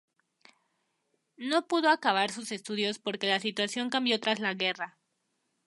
No 1.51 1.67
pudo 1.67 1.91
acabar 1.91 2.31
sus 2.31 2.51
estudios 2.51 2.97
porque 2.97 3.27
la 3.27 3.39
situación 3.39 3.91
cambió 3.91 4.19
tras 4.19 4.39
la 4.39 4.55
guerra. 4.55 4.97